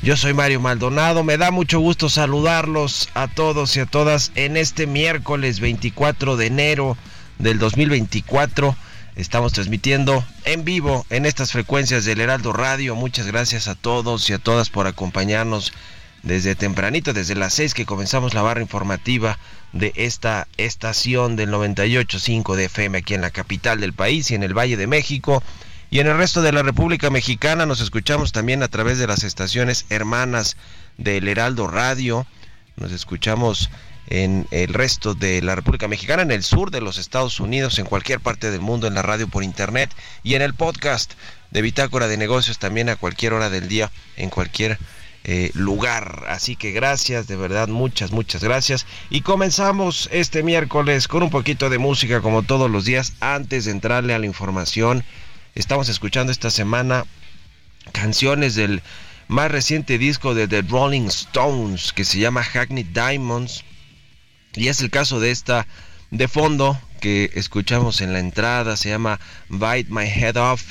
[0.00, 1.24] Yo soy Mario Maldonado.
[1.24, 6.46] Me da mucho gusto saludarlos a todos y a todas en este miércoles 24 de
[6.46, 6.96] enero
[7.38, 8.76] del 2024.
[9.16, 12.94] Estamos transmitiendo en vivo en estas frecuencias del Heraldo Radio.
[12.94, 15.72] Muchas gracias a todos y a todas por acompañarnos
[16.22, 19.36] desde tempranito, desde las 6 que comenzamos la barra informativa
[19.72, 24.44] de esta estación del 98.5 de FM aquí en la capital del país y en
[24.44, 25.42] el Valle de México.
[25.90, 29.24] Y en el resto de la República Mexicana nos escuchamos también a través de las
[29.24, 30.58] estaciones hermanas
[30.98, 32.26] del Heraldo Radio.
[32.76, 33.70] Nos escuchamos
[34.08, 37.86] en el resto de la República Mexicana, en el sur de los Estados Unidos, en
[37.86, 39.90] cualquier parte del mundo, en la radio por internet
[40.22, 41.14] y en el podcast
[41.50, 44.78] de Bitácora de Negocios también a cualquier hora del día, en cualquier
[45.24, 46.24] eh, lugar.
[46.28, 48.86] Así que gracias, de verdad, muchas, muchas gracias.
[49.08, 53.70] Y comenzamos este miércoles con un poquito de música como todos los días antes de
[53.70, 55.02] entrarle a la información.
[55.58, 57.04] Estamos escuchando esta semana
[57.90, 58.80] canciones del
[59.26, 63.64] más reciente disco de The Rolling Stones que se llama Hackney Diamonds
[64.54, 65.66] y es el caso de esta
[66.12, 69.18] de fondo que escuchamos en la entrada, se llama
[69.48, 70.62] Bite My Head Off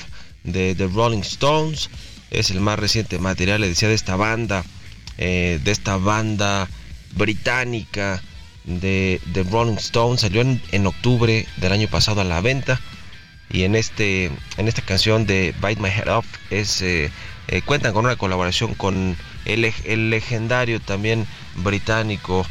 [0.42, 1.90] de The Rolling Stones.
[2.30, 4.64] Es el más reciente material, le decía, de esta banda,
[5.18, 6.66] eh, de esta banda
[7.14, 8.22] británica
[8.64, 10.22] de The Rolling Stones.
[10.22, 12.80] Salió en, octubre del año pasado a la venta.
[13.50, 17.10] Y en, este, en esta canción de Bite My Head Off es, eh,
[17.48, 21.26] eh, cuentan con una colaboración con el, el legendario también
[21.56, 22.46] británico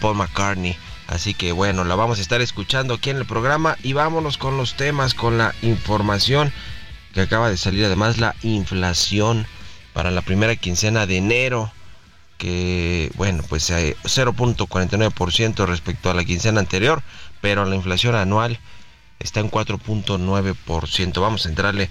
[0.00, 0.76] Paul McCartney.
[1.06, 4.56] Así que bueno, la vamos a estar escuchando aquí en el programa y vámonos con
[4.56, 6.52] los temas, con la información
[7.12, 7.84] que acaba de salir.
[7.84, 9.46] Además, la inflación
[9.92, 11.70] para la primera quincena de enero,
[12.38, 17.02] que bueno, pues 0.49% eh, respecto a la quincena anterior,
[17.40, 18.58] pero la inflación anual
[19.24, 21.20] está en 4.9%.
[21.20, 21.90] Vamos a entrarle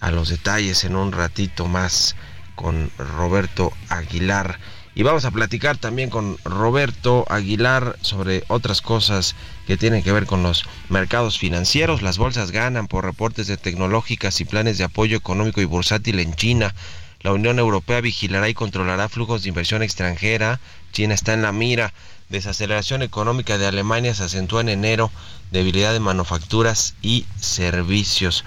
[0.00, 2.16] a los detalles en un ratito más
[2.56, 4.58] con Roberto Aguilar.
[4.94, 9.34] Y vamos a platicar también con Roberto Aguilar sobre otras cosas
[9.66, 12.02] que tienen que ver con los mercados financieros.
[12.02, 16.34] Las bolsas ganan por reportes de tecnológicas y planes de apoyo económico y bursátil en
[16.34, 16.74] China.
[17.20, 20.60] La Unión Europea vigilará y controlará flujos de inversión extranjera.
[20.92, 21.94] China está en la mira.
[22.32, 25.10] Desaceleración económica de Alemania se acentúa en enero.
[25.52, 28.44] Debilidad de manufacturas y servicios.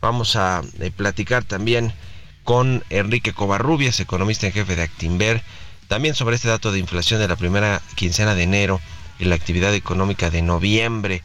[0.00, 1.92] Vamos a eh, platicar también
[2.44, 5.42] con Enrique Covarrubias, economista en jefe de Actinver
[5.88, 8.80] también sobre este dato de inflación de la primera quincena de enero
[9.18, 11.22] y la actividad económica de noviembre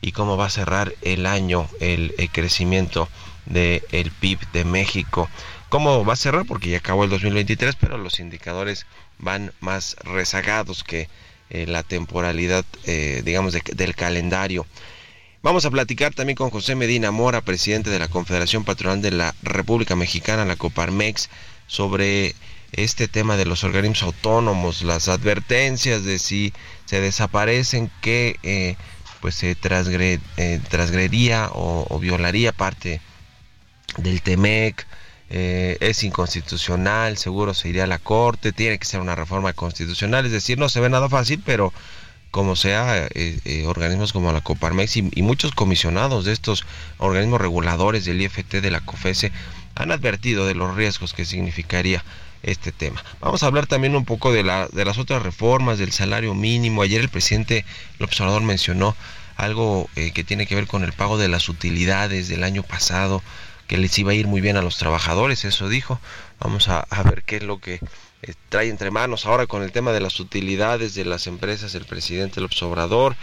[0.00, 3.08] y cómo va a cerrar el año el, crecimiento
[3.46, 5.28] del PIB de México.
[5.68, 6.44] ¿Cómo va a cerrar?
[6.46, 8.86] Porque ya acabó el 2023, pero los indicadores
[9.18, 11.08] van más rezagados que
[11.52, 14.66] eh, la temporalidad, eh, digamos, del calendario.
[15.42, 19.34] Vamos a platicar también con José Medina Mora, presidente de la Confederación Patronal de la
[19.42, 21.28] República Mexicana, la Coparmex,
[21.66, 22.34] sobre
[22.72, 26.52] este tema de los organismos autónomos, las advertencias de si
[26.86, 28.76] se desaparecen, que eh,
[29.20, 33.00] pues se eh, transgredía o, violaría parte
[33.98, 34.86] del TEMEC,
[35.32, 40.26] eh, es inconstitucional, seguro se iría a la corte, tiene que ser una reforma constitucional,
[40.26, 41.72] es decir, no se ve nada fácil, pero
[42.30, 43.08] como sea,
[43.66, 46.64] organismos como la Coparmex y, y, muchos comisionados de estos
[46.98, 49.32] organismos reguladores del IFT, de la COFESE,
[49.74, 52.02] han advertido de los riesgos que significaría
[52.42, 53.02] este tema.
[53.20, 56.82] Vamos a hablar también un poco de, la, de las otras reformas, del salario mínimo.
[56.82, 57.64] Ayer el presidente
[57.98, 58.96] López Obrador mencionó
[59.36, 63.22] algo eh, que tiene que ver con el pago de las utilidades del año pasado,
[63.72, 65.98] que les iba a ir muy bien a los trabajadores, eso dijo.
[66.38, 67.80] Vamos a, ver qué es lo que
[68.20, 71.86] eh, trae entre manos ahora con el tema de las utilidades de las empresas el
[71.86, 73.16] presidente López Obrador.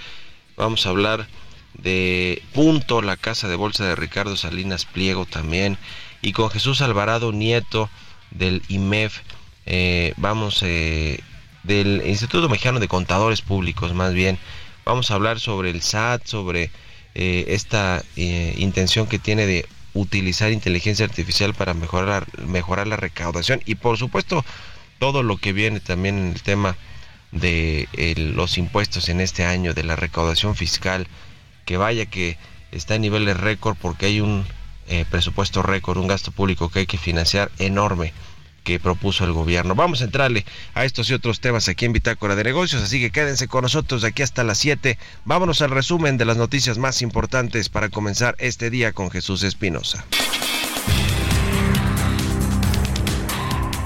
[0.57, 1.27] Vamos a hablar
[1.75, 5.77] de Punto, la casa de bolsa de Ricardo Salinas Pliego también,
[6.23, 7.87] y con Jesús Alvarado Nieto
[8.31, 9.19] del IMEF
[9.67, 11.19] eh, vamos eh,
[11.61, 14.39] del Instituto Mexicano de Contadores Públicos, más bien.
[14.83, 16.71] Vamos a hablar sobre el SAT, sobre
[17.13, 23.97] esta intención que tiene de utilizar inteligencia artificial para mejorar, mejorar la recaudación y por
[23.97, 24.45] supuesto
[24.99, 26.75] todo lo que viene también en el tema
[27.31, 27.87] de
[28.17, 31.07] los impuestos en este año, de la recaudación fiscal,
[31.65, 32.37] que vaya que
[32.71, 34.45] está a niveles récord porque hay un
[35.09, 38.13] presupuesto récord, un gasto público que hay que financiar enorme
[38.69, 39.73] que propuso el gobierno.
[39.73, 40.45] Vamos a entrarle
[40.75, 44.03] a estos y otros temas aquí en Bitácora de Negocios, así que quédense con nosotros
[44.03, 44.97] de aquí hasta las 7.
[45.25, 50.05] Vámonos al resumen de las noticias más importantes para comenzar este día con Jesús Espinosa.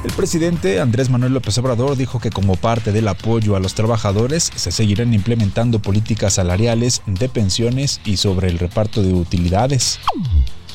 [0.04, 4.52] El presidente Andrés Manuel López Obrador dijo que como parte del apoyo a los trabajadores
[4.54, 10.02] se seguirán implementando políticas salariales, de pensiones y sobre el reparto de utilidades.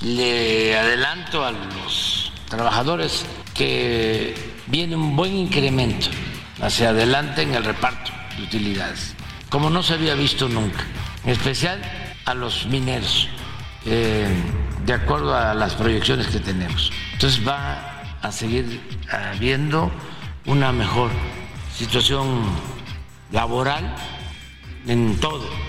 [0.02, 3.26] Le adelanto a los trabajadores
[3.58, 4.34] que
[4.69, 6.06] viene un buen incremento
[6.62, 9.14] hacia adelante en el reparto de utilidades,
[9.50, 10.84] como no se había visto nunca,
[11.25, 11.82] en especial
[12.25, 13.28] a los mineros,
[13.84, 14.28] eh,
[14.87, 16.93] de acuerdo a las proyecciones que tenemos.
[17.14, 19.90] Entonces va a seguir habiendo
[20.46, 21.11] una mejor
[21.76, 22.43] situación
[23.32, 23.93] laboral
[24.87, 25.68] en todo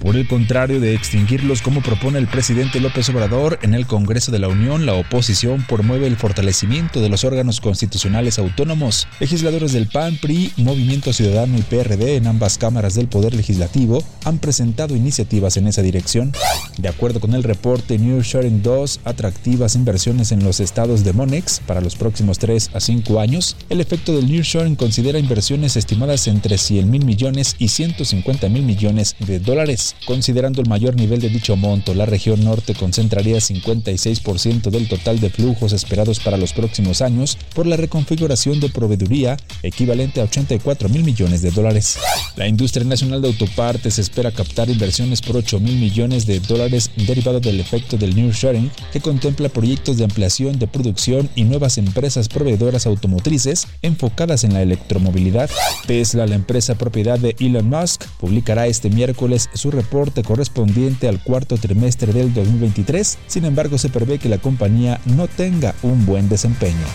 [0.00, 4.38] por el contrario de extinguirlos como propone el presidente López Obrador, en el Congreso de
[4.38, 9.08] la Unión la oposición promueve el fortalecimiento de los órganos constitucionales autónomos.
[9.20, 14.38] Legisladores del PAN, PRI, Movimiento Ciudadano y PRD en ambas cámaras del Poder Legislativo han
[14.38, 16.32] presentado iniciativas en esa dirección.
[16.78, 21.60] De acuerdo con el reporte New Sharing 2, atractivas inversiones en los estados de Monex
[21.66, 26.26] para los próximos 3 a 5 años, el efecto del New Sharing considera inversiones estimadas
[26.28, 29.96] entre 100 mil millones y 150 mil millones de dólares.
[30.04, 35.30] Considerando el mayor nivel de dicho monto, la región norte concentraría 56% del total de
[35.30, 41.04] flujos esperados para los próximos años por la reconfiguración de proveeduría, equivalente a 84 mil
[41.04, 41.98] millones de dólares.
[42.36, 47.40] La industria nacional de autopartes espera captar inversiones por 8 mil millones de dólares derivado
[47.40, 52.28] del efecto del New Sharing, que contempla proyectos de ampliación de producción y nuevas empresas
[52.28, 55.48] proveedoras automotrices enfocadas en la electromovilidad.
[55.86, 61.56] Tesla, la empresa propiedad de Elon Musk, publicará este miércoles su reporte correspondiente al cuarto
[61.56, 66.86] trimestre del 2023, sin embargo se prevé que la compañía no tenga un buen desempeño.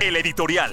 [0.00, 0.72] El editorial.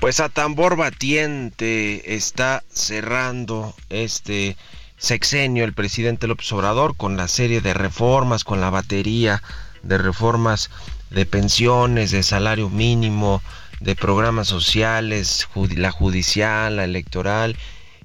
[0.00, 4.56] Pues a tambor batiente está cerrando este
[4.96, 9.42] sexenio el presidente López Obrador con la serie de reformas, con la batería
[9.82, 10.70] de reformas
[11.10, 13.42] de pensiones, de salario mínimo,
[13.80, 17.56] de programas sociales, la judicial, la electoral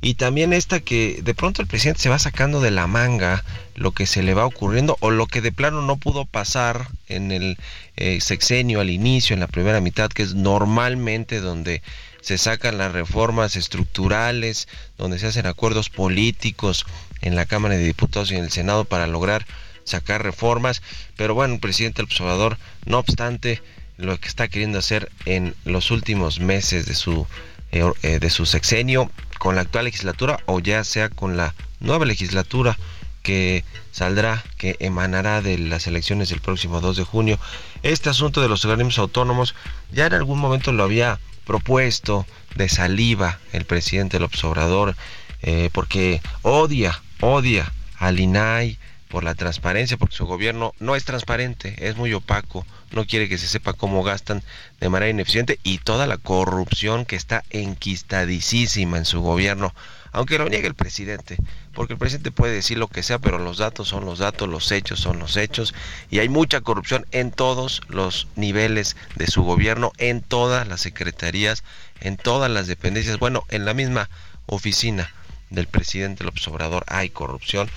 [0.04, 3.44] y también esta que de pronto el presidente se va sacando de la manga
[3.76, 7.32] lo que se le va ocurriendo o lo que de plano no pudo pasar en
[7.32, 7.58] el
[7.98, 11.84] eh, sexenio al inicio, en la primera mitad, que es normalmente donde
[12.22, 16.86] se sacan las reformas estructurales, donde se hacen acuerdos políticos
[17.22, 19.46] en la Cámara de Diputados y en el Senado para lograr
[19.84, 20.82] sacar reformas.
[21.18, 23.62] Pero bueno, el presidente El observador, no obstante,
[23.98, 27.28] lo que está queriendo hacer en los últimos meses de su,
[27.72, 32.06] eh, eh, de su sexenio con la actual legislatura o ya sea con la nueva
[32.06, 32.78] legislatura
[33.24, 37.40] que saldrá, que emanará de las elecciones del próximo 2 de junio.
[37.84, 39.56] Este asunto de los organismos autónomos
[39.92, 44.95] ya en algún momento lo había propuesto de saliva el presidente López Obrador,
[45.41, 48.77] eh, porque odia, odia al INAI
[49.12, 53.38] por la transparencia, porque su gobierno no es transparente, es muy opaco, no quiere que
[53.38, 54.41] se sepa cómo gastan
[54.79, 59.74] de manera ineficiente y toda la corrupción que está enquistadísima en su gobierno,
[60.12, 61.38] aunque lo niegue el presidente,
[61.74, 64.72] porque el presidente puede decir lo que sea, pero los datos son los datos, los
[64.72, 65.74] hechos son los hechos,
[66.10, 71.63] y hay mucha corrupción en todos los niveles de su gobierno, en todas las secretarías,
[72.01, 74.10] en todas las dependencias, bueno, en la misma
[74.48, 75.13] oficina
[75.50, 77.70] del presidente López Obrador hay corrupción.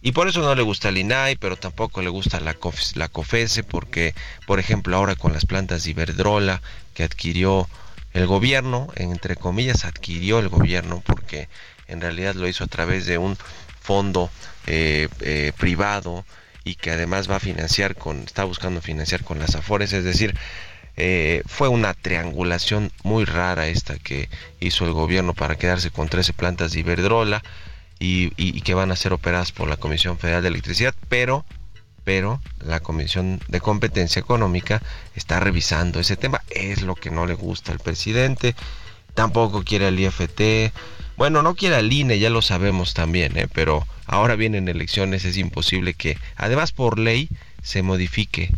[0.00, 2.56] Y por eso no le gusta el INAI, pero tampoco le gusta la,
[2.94, 4.14] la COFESE, porque,
[4.46, 6.60] por ejemplo, ahora con las plantas de Iberdrola
[6.92, 7.66] que adquirió
[8.12, 11.48] el gobierno, entre comillas, adquirió el gobierno, porque
[11.88, 13.36] en realidad lo hizo a través de un
[13.80, 14.30] fondo
[14.66, 16.24] eh, eh, privado
[16.64, 20.34] y que además va a financiar con, está buscando financiar con las Afores, es decir,
[20.96, 24.28] eh, fue una triangulación muy rara esta que
[24.60, 27.42] hizo el gobierno para quedarse con 13 plantas de Iberdrola
[27.98, 31.44] y, y, que van a ser operadas por la Comisión Federal de Electricidad, pero
[32.04, 34.82] pero la Comisión de Competencia Económica
[35.16, 36.42] está revisando ese tema.
[36.50, 38.54] Es lo que no le gusta al presidente.
[39.14, 40.72] Tampoco quiere el IFT
[41.16, 43.48] bueno, no quiere al INE, ya lo sabemos también, ¿eh?
[43.52, 47.28] pero ahora vienen elecciones, es imposible que, además por ley,
[47.62, 48.50] se modifique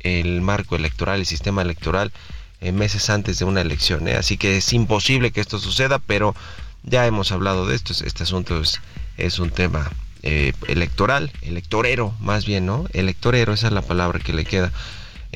[0.00, 2.12] el marco electoral, el sistema electoral,
[2.60, 4.06] en meses antes de una elección.
[4.08, 4.16] ¿eh?
[4.16, 6.34] Así que es imposible que esto suceda, pero
[6.82, 7.92] ya hemos hablado de esto.
[8.04, 8.80] Este asunto es,
[9.16, 9.90] es un tema
[10.22, 12.86] eh, electoral, electorero más bien, ¿no?
[12.92, 14.72] Electorero, esa es la palabra que le queda.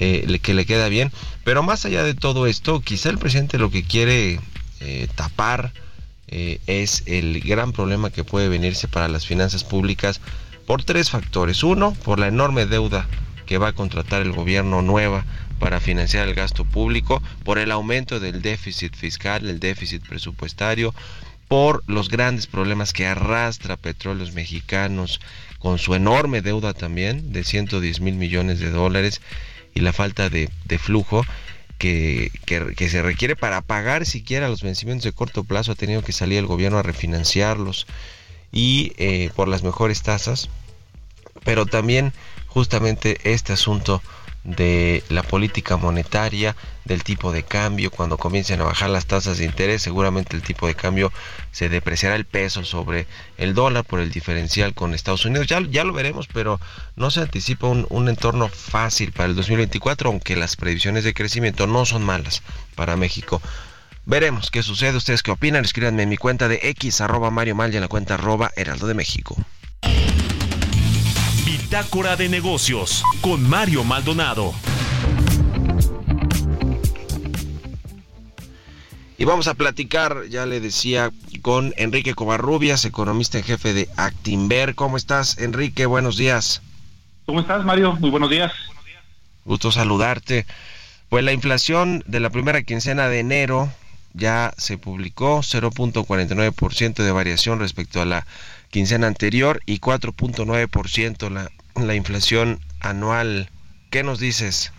[0.01, 1.11] Eh, que le queda bien,
[1.43, 4.39] pero más allá de todo esto, quizá el presidente lo que quiere
[5.17, 5.73] tapar
[6.29, 10.21] es el gran problema que puede venirse para las finanzas públicas
[10.67, 11.63] por tres factores.
[11.63, 13.07] Uno, por la enorme deuda
[13.47, 15.25] que va a contratar el gobierno nueva
[15.59, 20.95] para financiar el gasto público, por el aumento del déficit fiscal, el déficit presupuestario,
[21.49, 25.21] por los grandes problemas que arrastra Petróleos Mexicanos
[25.59, 29.21] con su enorme deuda también de 110 mil millones de dólares
[29.75, 31.25] y la falta de, flujo
[31.79, 35.73] que, que, se requiere para pagar siquiera los vencimientos de corto plazo.
[35.73, 37.87] Ha tenido que salir el gobierno a refinanciarlos
[38.53, 40.49] y eh, por las mejores tasas,
[41.45, 42.13] pero también
[42.47, 44.03] justamente este asunto
[44.49, 49.45] de la política monetaria, del tipo de cambio, cuando comiencen a bajar las tasas de
[49.45, 51.13] interés, seguramente el tipo de cambio
[51.53, 55.49] se depreciará el peso sobre el dólar por el diferencial con Estados Unidos.
[55.49, 56.59] Ya, ya lo veremos, pero
[56.97, 61.67] no se anticipa un, un entorno fácil para el 2024, aunque las previsiones de crecimiento
[61.67, 62.43] no son malas
[62.75, 63.43] para México.
[64.07, 64.97] Veremos qué sucede.
[64.97, 65.67] ¿Ustedes qué opinan?
[65.67, 68.87] Escríbanme en mi cuenta de X, arroba Mario Mal y en la cuenta arroba Heraldo
[68.87, 69.37] de México.
[71.71, 74.55] Bitácora de negocios con Mario Maldonado.
[79.19, 81.11] Y vamos a platicar, ya le decía,
[81.43, 84.77] con Enrique Covarrubias, economista en jefe de Actimber.
[84.77, 85.85] ¿Cómo estás, Enrique?
[85.85, 86.63] Buenos días.
[87.27, 87.97] ¿Cómo estás, Mario?
[87.97, 88.51] Muy buenos días.
[89.45, 90.47] Gusto saludarte.
[91.11, 93.71] Pues la inflación de la primera quincena de enero
[94.15, 98.27] ya se publicó, 0.49% de variación respecto a la
[98.71, 101.51] quincena anterior y 4.9% la,
[101.87, 103.49] la inflación anual.
[103.91, 104.73] ¿Qué nos dices?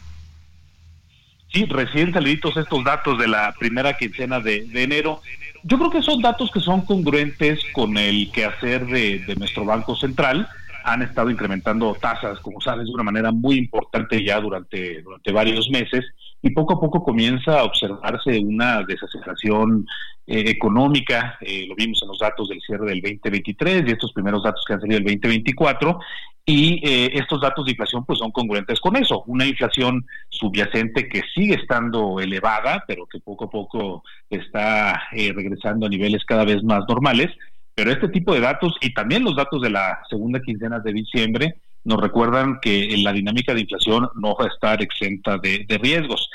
[1.52, 5.22] Sí, recién saliditos estos datos de la primera quincena de, enero.
[5.64, 9.96] Yo creo que son datos que son congruentes con el quehacer de, de nuestro Banco
[9.96, 10.48] Central.
[10.84, 15.70] Han estado incrementando tasas, como sabes, de una manera muy importante ya durante, durante varios
[15.70, 16.06] meses
[16.42, 19.86] y poco a poco comienza a observarse una desaceleración
[20.26, 24.44] eh, económica, eh, lo vimos en los datos del cierre del 2023 y estos primeros
[24.44, 26.00] datos que han salido del 2024,
[26.46, 31.22] y eh, estos datos de inflación pues son congruentes con eso, una inflación subyacente que
[31.34, 36.84] sigue estando elevada, pero que poco a poco está regresando a niveles cada vez más
[36.88, 37.28] normales,
[37.76, 41.56] pero este tipo de datos y también los datos de la segunda quincena de diciembre,
[41.84, 46.30] nos recuerdan que la dinámica de inflación no va a estar exenta de, riesgos.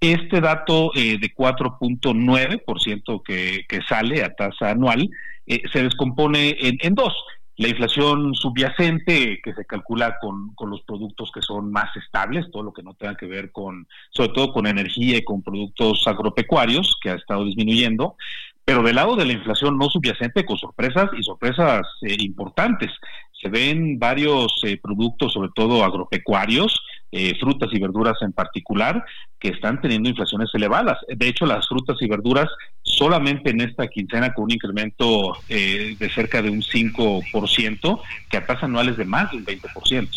[0.00, 5.08] Este dato eh, de 4.9% que, que sale a tasa anual
[5.46, 7.14] eh, se descompone en, dos.
[7.58, 12.62] La inflación subyacente, que se calcula con, con, los productos que son más estables, todo
[12.62, 16.96] lo que no tenga que ver con, sobre todo con energía y con productos agropecuarios,
[17.02, 18.16] que ha estado disminuyendo.
[18.64, 22.92] Pero del lado de la inflación no subyacente, con sorpresas y sorpresas eh, importantes
[23.40, 26.80] se ven varios eh, productos, sobre todo agropecuarios,
[27.12, 29.04] eh, frutas y verduras en particular,
[29.38, 30.98] que están teniendo inflaciones elevadas.
[31.08, 32.48] De hecho, las frutas y verduras
[32.82, 38.46] solamente en esta quincena con un incremento eh, de cerca de un 5%, que a
[38.46, 40.08] tasas anuales de más del 20%.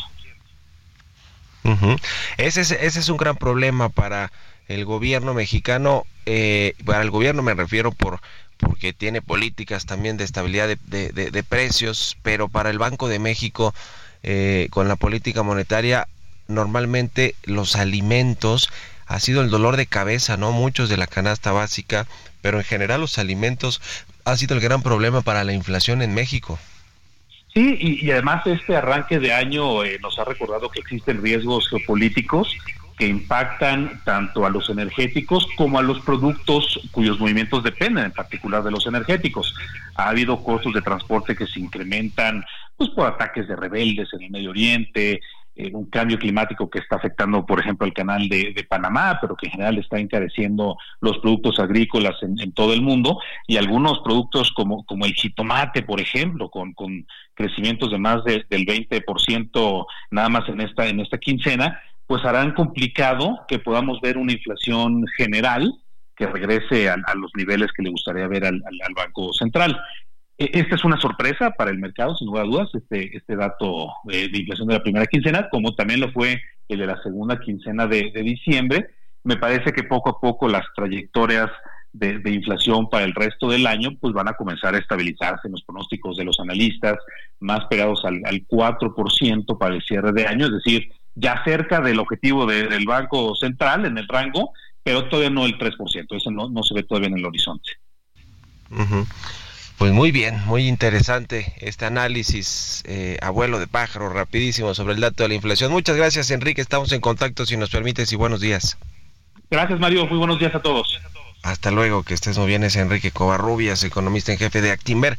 [2.38, 4.32] ese, es, ese es un gran problema para
[4.68, 6.06] el gobierno mexicano,
[6.86, 8.22] para el gobierno me refiero por
[8.62, 13.74] porque tiene políticas también de estabilidad de, precios, pero para el Banco de México,
[14.24, 16.08] eh, con la política monetaria,
[16.52, 18.70] normalmente los alimentos
[19.08, 20.52] ha sido el dolor de cabeza, ¿no?
[20.52, 22.08] Muchos de la canasta básica,
[22.42, 23.82] pero en general los alimentos
[24.24, 26.60] ha sido el gran problema para la inflación en México.
[27.54, 32.56] Sí, y, además este arranque de año eh, nos ha recordado que existen riesgos geopolíticos
[32.98, 38.64] que impactan tanto a los energéticos como a los productos cuyos movimientos dependen en particular
[38.64, 39.54] de los energéticos.
[39.96, 42.46] Ha habido costos de transporte que se incrementan
[42.78, 45.20] pues por ataques de rebeldes en el Medio Oriente,
[45.74, 49.54] un cambio climático que está afectando, por ejemplo, el canal de, Panamá, pero que en
[49.54, 55.14] general está encareciendo los productos agrícolas en, todo el mundo y algunos productos como, el
[55.14, 61.00] jitomate, por ejemplo, con, con crecimientos de más del 20% nada más en esta, en
[61.00, 65.74] esta quincena, pues harán complicado que podamos ver una inflación general
[66.16, 68.62] que regrese a, los niveles que le gustaría ver al,
[68.96, 69.80] Banco Central.
[70.42, 73.90] E, esta es una sorpresa para el mercado, sin lugar a dudas, este, este dato
[74.10, 77.40] eh, de inflación de la primera quincena, como también lo fue el de la segunda
[77.40, 78.88] quincena de, diciembre.
[79.24, 81.52] Me parece que poco a poco las trayectorias
[81.94, 85.62] de, inflación para el resto del año, pues van a comenzar a estabilizarse en los
[85.64, 86.98] pronósticos de los analistas,
[87.40, 92.00] más pegados al, al 4% para el cierre de año, es decir, ya cerca del
[92.00, 96.64] objetivo del Banco Central en el rango, pero todavía no el 3%, eso no, no
[96.64, 97.70] se ve todavía en el horizonte.
[99.82, 105.24] Pues muy bien, muy interesante este análisis, eh, abuelo de pájaro, rapidísimo sobre el dato
[105.24, 105.72] de la inflación.
[105.72, 106.62] Muchas gracias, Enrique.
[106.62, 108.78] Estamos en contacto, si nos permites, y buenos días.
[109.50, 110.06] Gracias, Mario.
[110.06, 111.00] Muy buenos días a todos.
[111.42, 112.64] Hasta luego, que estés muy bien.
[112.64, 115.18] Es Enrique Covarrubias, economista en jefe de Actimber.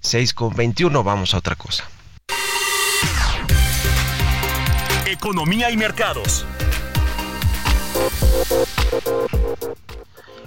[0.00, 1.88] 6 con 21, vamos a otra cosa.
[5.06, 6.44] Economía y mercados.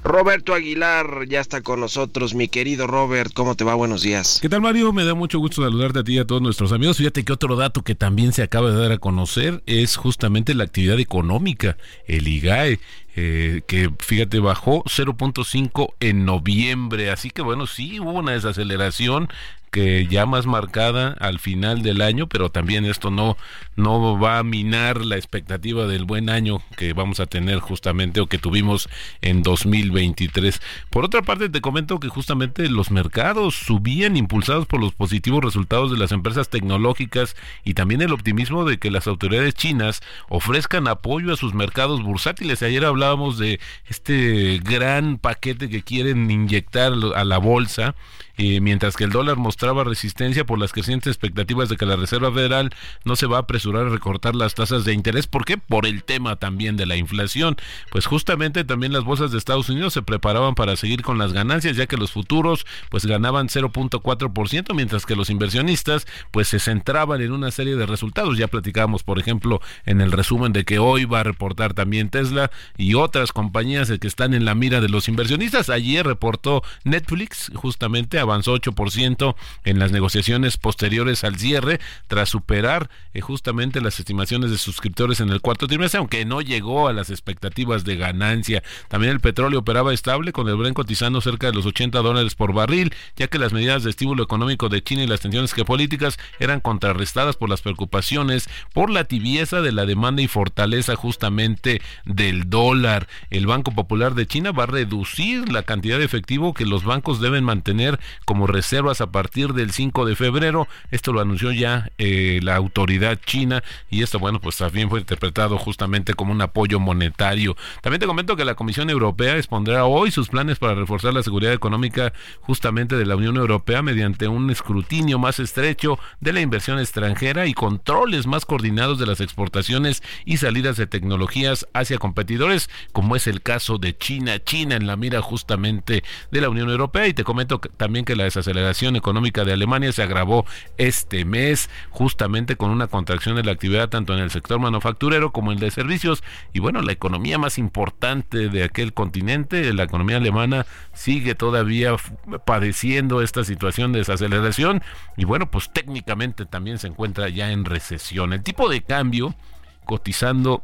[0.07, 3.75] Roberto Aguilar ya está con nosotros, mi querido Robert, ¿cómo te va?
[3.75, 4.39] Buenos días.
[4.41, 4.93] ¿Qué tal Mario?
[4.93, 6.95] Me da mucho gusto saludarte a ti y a todos nuestros amigos.
[6.95, 10.63] Fíjate que otro dato que también se acaba de dar a conocer es justamente la
[10.63, 11.75] actividad económica,
[12.07, 12.79] el IGAE.
[13.19, 19.27] Eh, que fíjate bajó 0.5 en noviembre, así que bueno, sí hubo una desaceleración
[19.71, 23.37] que ya más marcada al final del año, pero también esto no,
[23.75, 28.27] no va a minar la expectativa del buen año que vamos a tener justamente o
[28.27, 28.89] que tuvimos
[29.21, 30.61] en 2023.
[30.89, 35.91] Por otra parte, te comento que justamente los mercados subían impulsados por los positivos resultados
[35.91, 41.33] de las empresas tecnológicas y también el optimismo de que las autoridades chinas ofrezcan apoyo
[41.33, 42.63] a sus mercados bursátiles.
[42.63, 47.95] Ayer hablábamos de este gran paquete que quieren inyectar a la bolsa
[48.37, 52.31] y mientras que el dólar mostraba resistencia por las crecientes expectativas de que la Reserva
[52.31, 52.69] Federal
[53.03, 55.25] no se va a apresurar a recortar las tasas de interés.
[55.25, 55.57] ¿Por qué?
[55.57, 57.57] Por el tema también de la inflación.
[57.91, 61.75] Pues justamente también las bolsas de Estados Unidos se preparaban para seguir con las ganancias,
[61.75, 67.31] ya que los futuros pues ganaban 0.4%, mientras que los inversionistas pues se centraban en
[67.31, 68.37] una serie de resultados.
[68.37, 72.51] Ya platicábamos, por ejemplo, en el resumen de que hoy va a reportar también Tesla
[72.77, 75.71] y otras compañías que están en la mira de los inversionistas.
[75.71, 83.21] Ayer reportó Netflix justamente avanzó 8% en las negociaciones posteriores al cierre, tras superar eh,
[83.21, 87.83] justamente las estimaciones de suscriptores en el cuarto trimestre, aunque no llegó a las expectativas
[87.83, 88.63] de ganancia.
[88.87, 92.53] También el petróleo operaba estable, con el Brent cotizando cerca de los 80 dólares por
[92.53, 96.59] barril, ya que las medidas de estímulo económico de China y las tensiones geopolíticas eran
[96.59, 103.07] contrarrestadas por las preocupaciones por la tibieza de la demanda y fortaleza justamente del dólar.
[103.29, 107.19] El Banco Popular de China va a reducir la cantidad de efectivo que los bancos
[107.19, 110.67] deben mantener como reservas a partir del 5 de febrero.
[110.91, 115.57] Esto lo anunció ya eh, la autoridad china y esto, bueno, pues también fue interpretado
[115.57, 117.55] justamente como un apoyo monetario.
[117.81, 121.53] También te comento que la Comisión Europea expondrá hoy sus planes para reforzar la seguridad
[121.53, 127.47] económica justamente de la Unión Europea mediante un escrutinio más estrecho de la inversión extranjera
[127.47, 133.27] y controles más coordinados de las exportaciones y salidas de tecnologías hacia competidores, como es
[133.27, 134.43] el caso de China.
[134.43, 138.23] China en la mira justamente de la Unión Europea y te comento también que la
[138.23, 140.45] desaceleración económica de Alemania se agravó
[140.77, 145.51] este mes justamente con una contracción de la actividad tanto en el sector manufacturero como
[145.51, 150.17] en el de servicios y bueno, la economía más importante de aquel continente, la economía
[150.17, 151.97] alemana sigue todavía
[152.45, 154.81] padeciendo esta situación de desaceleración
[155.17, 158.31] y bueno, pues técnicamente también se encuentra ya en recesión.
[158.31, 159.35] El tipo de cambio
[159.83, 160.63] cotizando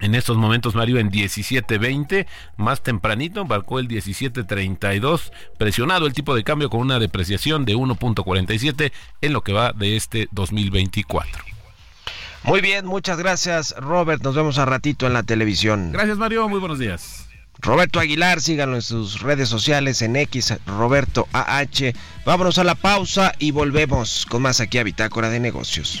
[0.00, 6.44] en estos momentos, Mario, en 17.20, más tempranito, embarcó el 17.32, presionado el tipo de
[6.44, 11.44] cambio con una depreciación de 1.47 en lo que va de este 2024.
[12.42, 14.22] Muy bien, muchas gracias, Robert.
[14.22, 15.92] Nos vemos a ratito en la televisión.
[15.92, 16.48] Gracias, Mario.
[16.48, 17.26] Muy buenos días.
[17.58, 21.92] Roberto Aguilar, síganlo en sus redes sociales en X, Roberto AH.
[22.24, 26.00] Vámonos a la pausa y volvemos con más aquí a Bitácora de Negocios.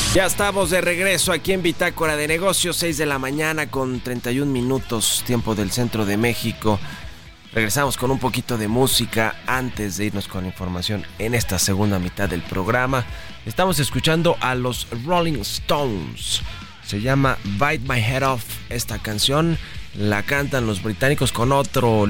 [0.13, 4.51] Ya estamos de regreso aquí en Bitácora de Negocios, 6 de la mañana con 31
[4.51, 6.81] minutos, tiempo del centro de México.
[7.53, 12.27] Regresamos con un poquito de música antes de irnos con información en esta segunda mitad
[12.27, 13.05] del programa.
[13.45, 16.41] Estamos escuchando a los Rolling Stones.
[16.85, 19.57] Se llama Bite My Head Off esta canción.
[19.95, 22.05] La cantan los británicos con otro,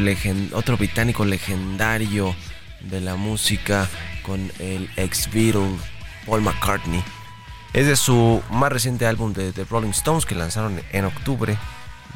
[0.53, 2.35] otro británico legendario
[2.79, 3.87] de la música,
[4.23, 5.77] con el ex Beatle
[6.25, 7.03] Paul McCartney.
[7.73, 11.57] Es de su más reciente álbum de The Rolling Stones que lanzaron en octubre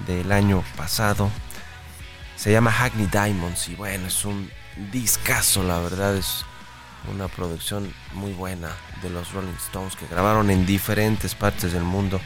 [0.05, 1.31] del año pasado.
[2.35, 4.51] Se llama Hackney Diamonds y bueno, es un
[4.91, 6.43] discazo, la verdad es
[7.13, 8.69] una producción muy buena
[9.01, 12.19] de los Rolling Stones que grabaron en diferentes partes del mundo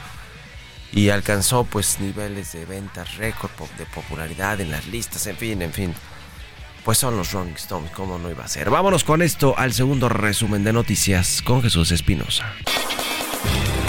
[0.92, 5.72] y alcanzó pues niveles de ventas récord de popularidad en las listas, en fin, en
[5.72, 5.94] fin.
[6.84, 8.72] Pues son los Rolling Stones, ¿cómo no iba a ser?
[8.72, 12.56] Vámonos con esto al segundo resumen de noticias con Jesús Espinosa.
[13.42, 13.89] Podcast.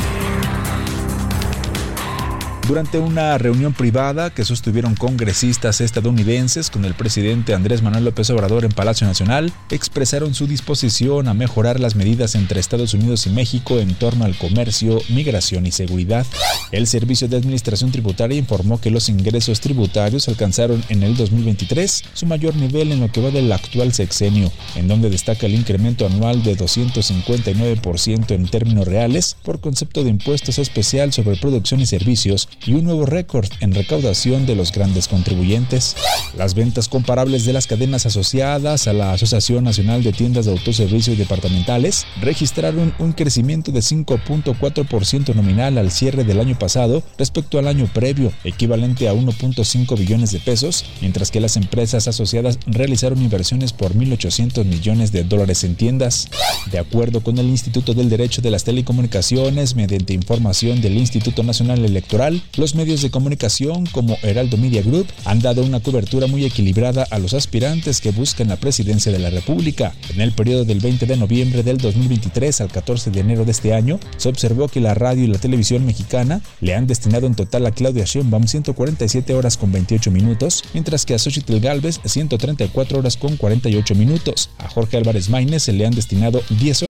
[2.70, 8.64] Durante una reunión privada que sostuvieron congresistas estadounidenses con el presidente Andrés Manuel López Obrador
[8.64, 13.80] en Palacio Nacional, expresaron su disposición a mejorar las medidas entre Estados Unidos y México
[13.80, 16.24] en torno al comercio, migración y seguridad.
[16.70, 22.26] El Servicio de Administración Tributaria informó que los ingresos tributarios alcanzaron en el 2023 su
[22.26, 26.44] mayor nivel en lo que va del actual sexenio, en donde destaca el incremento anual
[26.44, 32.74] de 259% en términos reales por concepto de impuestos especial sobre producción y servicios y
[32.74, 35.96] un nuevo récord en recaudación de los grandes contribuyentes.
[36.36, 41.12] Las ventas comparables de las cadenas asociadas a la Asociación Nacional de Tiendas de Autoservicio
[41.12, 47.68] y Departamentales registraron un crecimiento de 5.4% nominal al cierre del año pasado respecto al
[47.68, 53.72] año previo, equivalente a 1.5 billones de pesos, mientras que las empresas asociadas realizaron inversiones
[53.72, 56.28] por 1.800 millones de dólares en tiendas.
[56.70, 61.84] De acuerdo con el Instituto del Derecho de las Telecomunicaciones, mediante información del Instituto Nacional
[61.84, 67.06] Electoral, los medios de comunicación como Heraldo Media Group han dado una cobertura muy equilibrada
[67.10, 69.94] a los aspirantes que buscan la presidencia de la República.
[70.14, 73.74] En el periodo del 20 de noviembre del 2023 al 14 de enero de este
[73.74, 77.66] año, se observó que la radio y la televisión mexicana le han destinado en total
[77.66, 83.16] a Claudia Sheinbaum 147 horas con 28 minutos, mientras que a Xochitl Galvez 134 horas
[83.16, 84.50] con 48 minutos.
[84.58, 86.89] A Jorge Álvarez Maínez se le han destinado 10 horas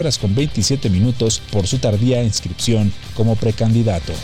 [0.00, 4.14] Horas con 27 minutos por su tardía inscripción como precandidato.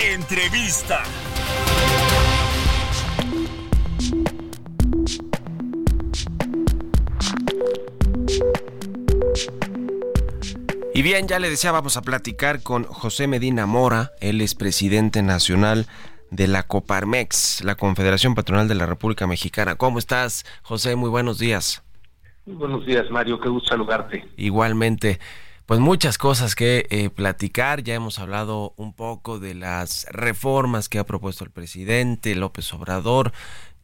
[0.00, 1.02] Entrevista.
[10.92, 15.22] Y bien, ya le decía, vamos a platicar con José Medina Mora, él es presidente
[15.22, 15.86] nacional
[16.34, 19.76] de la Coparmex, la Confederación Patronal de la República Mexicana.
[19.76, 20.96] ¿Cómo estás, José?
[20.96, 21.82] Muy buenos días.
[22.44, 23.40] Muy buenos días, Mario.
[23.40, 24.28] Qué gusto saludarte.
[24.36, 25.20] Igualmente.
[25.66, 27.82] Pues muchas cosas que eh, platicar.
[27.82, 33.32] Ya hemos hablado un poco de las reformas que ha propuesto el presidente López Obrador,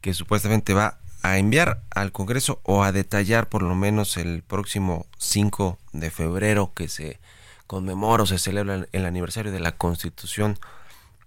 [0.01, 5.05] que supuestamente va a enviar al Congreso o a detallar por lo menos el próximo
[5.17, 7.19] 5 de febrero que se
[7.65, 10.57] conmemora o se celebra el aniversario de la Constitución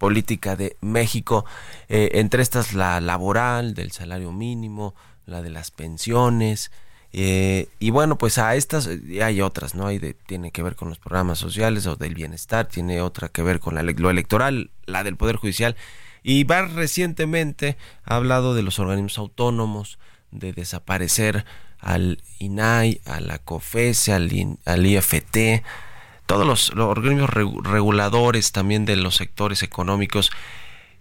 [0.05, 1.47] política de México,
[1.89, 6.71] eh, entre estas la laboral, del salario mínimo, la de las pensiones,
[7.15, 8.87] eh, y bueno, pues a estas
[9.23, 9.87] hay otras, ¿no?
[9.87, 13.41] Hay de, tiene que ver con los programas sociales o del bienestar, tiene otra que
[13.41, 15.75] ver con la, lo electoral, la del Poder Judicial,
[16.23, 19.99] y va recientemente ha hablado de los organismos autónomos,
[20.33, 21.47] de desaparecer
[21.79, 25.63] al INAI, a la COFESE, al, al IFT,
[26.27, 30.31] todos los, organismos reguladores también de los sectores económicos.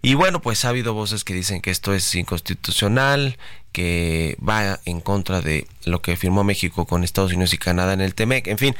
[0.02, 3.38] Y bueno, pues ha habido voces que dicen que esto es inconstitucional,
[3.72, 8.02] que va en contra de lo que firmó México con Estados Unidos y Canadá en
[8.02, 8.76] el TEMEC, en fin.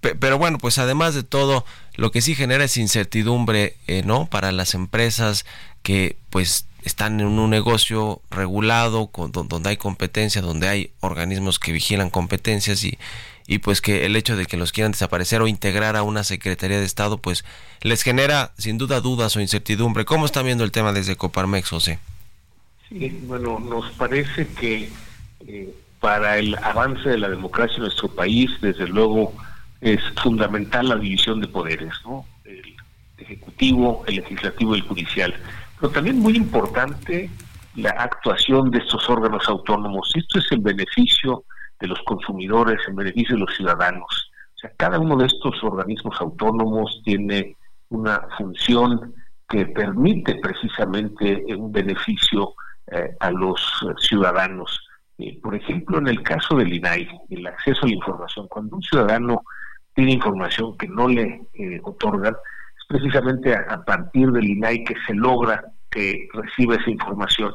[0.00, 4.26] Pero bueno, pues además de todo, lo que sí genera es incertidumbre, eh, ¿no?
[4.26, 5.44] Para las empresas
[5.82, 11.72] que pues están en un negocio regulado, con, donde hay competencia, donde hay organismos que
[11.72, 12.98] vigilan competencias y,
[13.46, 16.78] y pues que el hecho de que los quieran desaparecer o integrar a una Secretaría
[16.78, 17.44] de Estado pues
[17.82, 20.04] les genera sin duda dudas o incertidumbre.
[20.04, 21.98] ¿Cómo están viendo el tema desde Coparmex, José?
[22.88, 24.90] Sí, bueno, nos parece que
[25.46, 29.32] eh, para el avance de la democracia en nuestro país, desde luego,
[29.80, 32.24] es fundamental la división de poderes, ¿no?
[32.44, 32.76] El
[33.18, 35.34] ejecutivo, el legislativo y el judicial.
[35.80, 37.30] Pero también muy importante
[37.74, 40.10] la actuación de estos órganos autónomos.
[40.14, 41.44] Esto es el beneficio
[41.80, 44.30] de los consumidores, en beneficio de los ciudadanos.
[44.54, 47.56] O sea, cada uno de estos organismos autónomos tiene
[47.90, 49.14] una función
[49.48, 52.54] que permite precisamente un beneficio
[52.88, 53.60] eh, a los
[53.98, 54.80] ciudadanos.
[55.18, 58.82] Eh, por ejemplo, en el caso del INAI, el acceso a la información, cuando un
[58.82, 59.42] ciudadano
[59.94, 65.14] tiene información que no le eh, otorgan, es precisamente a, partir del INAI que se
[65.14, 67.54] logra que reciba esa información.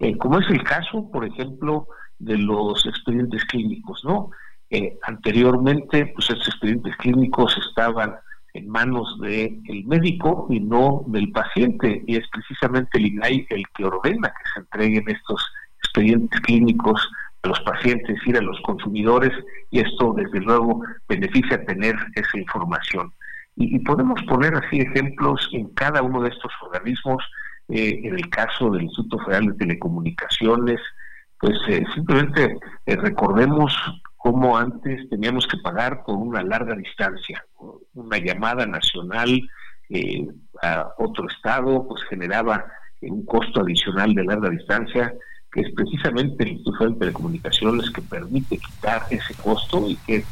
[0.00, 1.86] Eh, como es el caso, por ejemplo,
[2.18, 4.30] de los expedientes clínicos, ¿no?
[4.70, 8.16] Eh, anteriormente, pues estos expedientes clínicos estaban
[8.56, 13.84] en manos del médico y no del paciente, y es precisamente el INAI el que
[13.84, 15.46] ordena que se entreguen estos
[15.82, 17.08] expedientes clínicos
[17.42, 19.32] a los pacientes y a los consumidores,
[19.70, 23.12] y esto desde luego beneficia tener esa información.
[23.56, 27.24] Y, podemos poner así ejemplos en cada uno de estos organismos,
[27.68, 30.80] eh, en el caso del Instituto Federal de Telecomunicaciones,
[31.40, 33.74] pues eh, simplemente eh, recordemos
[34.16, 37.44] cómo antes teníamos que pagar por una larga distancia,
[37.94, 39.40] una llamada nacional
[40.62, 42.64] a otro estado, pues generaba
[43.02, 45.14] un costo adicional de larga distancia,
[45.52, 50.24] que es precisamente el Instituto de Telecomunicaciones que permite quitar ese costo y que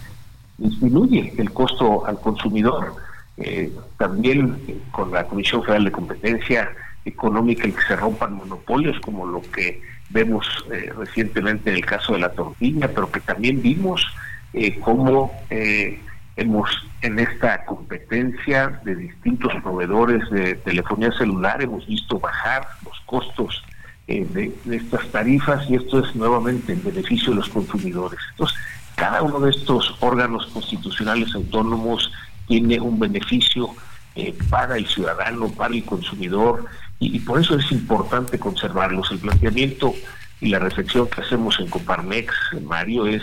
[0.59, 2.95] disminuye el costo al consumidor.
[3.37, 6.71] Eh, también con la Comisión Federal de Competencia
[7.05, 9.83] Económica el que se rompan monopolios como lo que
[10.15, 14.07] vemos eh, recientemente en el caso de la tortilla, pero que también vimos
[14.53, 16.01] eh, cómo eh,
[16.37, 16.71] hemos
[17.03, 23.63] en esta competencia de distintos proveedores de telefonía celular hemos visto bajar los costos
[24.07, 28.21] de, de, estas tarifas y esto es nuevamente en beneficio de los consumidores.
[28.33, 28.57] Entonces,
[28.95, 32.13] cada uno de estos órganos constitucionales autónomos
[32.47, 33.75] tiene un beneficio
[34.17, 36.67] eh, para el ciudadano, para el consumidor,
[36.99, 39.11] y, por eso es importante conservarlos.
[39.11, 39.95] El planteamiento
[40.41, 43.23] y la reflexión que hacemos en Coparmex, Mario, es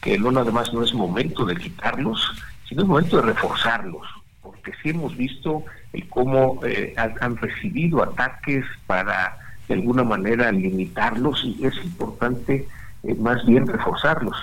[0.00, 2.20] que no nada más no es momento de quitarlos,
[2.68, 4.06] sino es momento de reforzarlos,
[4.42, 11.44] porque sí hemos visto el cómo eh, han, recibido ataques para de alguna manera limitarlos
[11.44, 12.66] y es importante
[13.04, 14.36] eh, más bien reforzarlos.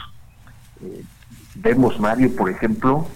[1.55, 3.07] vemos, Mario, por ejemplo,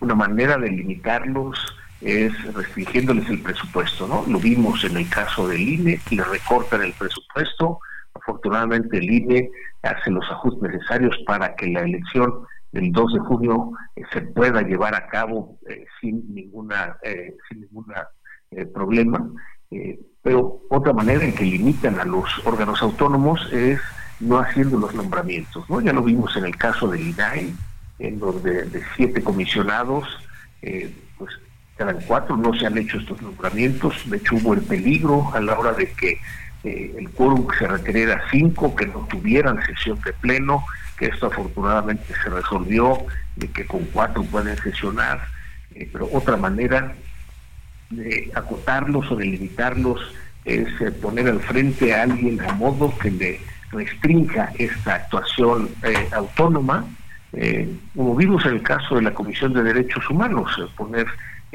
[0.00, 1.58] una manera de limitarlos
[2.00, 4.24] es restringiéndoles el presupuesto, ¿no?
[4.26, 7.80] Lo vimos en el caso del INE, le recortan el presupuesto,
[8.14, 9.50] afortunadamente el INE
[9.82, 12.32] hace los ajustes necesarios para que la elección
[12.72, 17.62] del 2 de junio eh, se pueda llevar a cabo eh, sin ninguna eh, sin
[17.62, 18.08] ninguna
[18.74, 19.30] problema.
[20.22, 23.80] Pero otra manera en que limitan a los órganos autónomos es
[24.18, 27.54] no haciendo los nombramientos no ya lo vimos en el caso del INAI
[28.00, 30.08] en donde de siete comisionados,
[30.62, 30.92] eh,
[31.80, 35.58] quedan cuatro, no se han hecho estos nombramientos, de hecho hubo el peligro a la
[35.58, 36.20] hora de que
[36.62, 40.62] eh, el quórum se requeriera cinco, que no tuvieran sesión de pleno,
[40.98, 42.98] que esto afortunadamente se resolvió,
[43.36, 45.22] de que con cuatro pueden sesionar,
[45.74, 46.92] eh, pero otra manera
[47.88, 50.00] de acotarlos o de limitarlos
[50.44, 50.68] es
[51.00, 53.40] poner al frente a alguien a modo que le
[53.72, 55.70] restrinja esta actuación
[56.12, 56.84] autónoma.
[57.32, 61.10] Eh, como vimos en el caso de la Comisión de Derechos Humanos, eh, poner eh,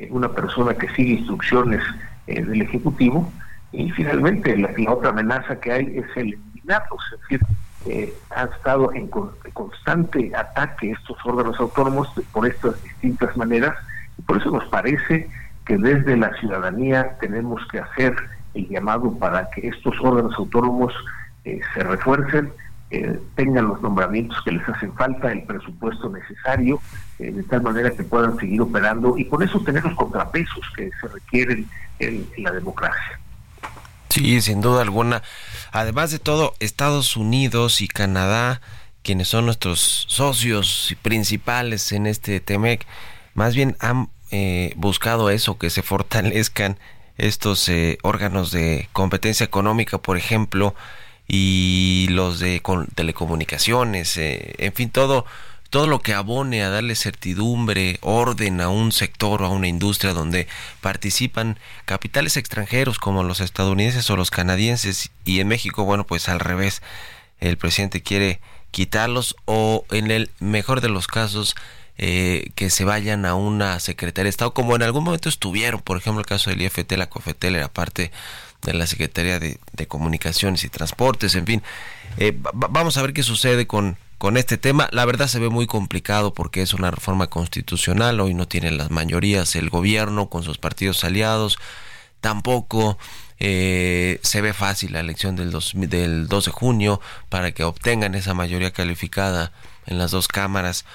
[0.10, 1.82] una persona que sigue instrucciones
[2.28, 3.32] del Ejecutivo
[3.72, 9.08] y finalmente la, otra amenaza que hay es el eliminarlos, es decir, ha estado en
[9.08, 13.76] constante ataque estos órganos autónomos por estas distintas maneras
[14.18, 15.30] y por eso nos parece
[15.66, 18.16] que desde la ciudadanía tenemos que hacer
[18.54, 20.94] el llamado para que estos órganos autónomos
[21.44, 22.52] se refuercen
[23.36, 26.80] tengan los nombramientos que les hacen falta, el presupuesto necesario,
[27.20, 30.90] eh, de tal manera que puedan seguir operando y con eso tener los contrapesos que
[31.02, 31.68] se requieren
[32.00, 33.20] en, la democracia.
[34.10, 35.24] Sí, sin duda alguna.
[35.72, 38.62] Además de todo, Estados Unidos y Canadá,
[39.02, 42.86] quienes son nuestros socios principales en este TEMEC,
[43.34, 46.78] más bien han eh, buscado eso, que se fortalezcan
[47.18, 50.76] estos eh, órganos de competencia económica, por ejemplo,
[51.28, 52.62] y los de
[52.94, 55.26] telecomunicaciones, eh, en fin, todo,
[55.70, 60.14] todo lo que abone a darle certidumbre, orden a un sector o a una industria
[60.14, 60.48] donde
[60.82, 66.40] participan capitales extranjeros como los estadounidenses o los canadienses y en México, bueno, pues al
[66.40, 66.82] revés,
[67.40, 68.40] el presidente quiere
[68.72, 71.56] quitarlos o en el mejor de los casos
[71.98, 75.98] eh, que se vayan a una secretaría de Estado, como en algún momento estuvieron, por
[75.98, 78.12] ejemplo el caso del IFT, la COFETEL era parte
[78.64, 81.64] de la Secretaría de, Comunicaciones y Transportes, en fin.
[82.18, 84.90] Eh, vamos a ver qué sucede con, con este tema.
[84.92, 88.92] La verdad se ve muy complicado porque es una reforma constitucional, hoy no tienen las
[88.92, 91.58] mayorías el gobierno con sus partidos aliados,
[92.22, 92.98] tampoco
[93.40, 95.56] eh, se ve fácil la elección del,
[95.90, 99.52] del 2 de junio para que obtengan esa mayoría calificada
[99.86, 100.86] en las dos cámaras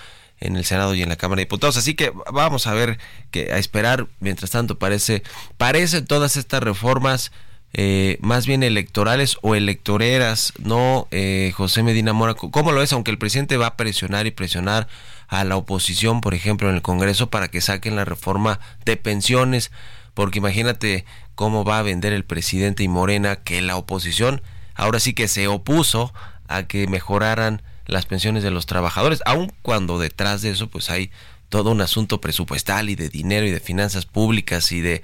[0.40, 1.76] en el Senado y en la Cámara de Diputados.
[1.76, 2.98] Así que vamos a ver
[3.30, 4.08] que a esperar.
[4.20, 5.22] Mientras tanto parece
[5.58, 7.30] parece todas estas reformas
[7.72, 11.06] eh, más bien electorales o electoreras, ¿no?
[11.10, 12.92] Eh, José Medina Mora, ¿cómo lo es?
[12.92, 14.88] Aunque el presidente va a presionar y presionar
[15.28, 19.70] a la oposición, por ejemplo, en el Congreso para que saquen la reforma de pensiones,
[20.14, 21.04] porque imagínate
[21.36, 24.42] cómo va a vender el presidente y Morena que la oposición
[24.74, 26.12] ahora sí que se opuso
[26.48, 31.10] a que mejoraran las pensiones de los trabajadores, aun cuando detrás de eso pues hay
[31.48, 35.02] todo un asunto presupuestal y de dinero y de finanzas públicas y de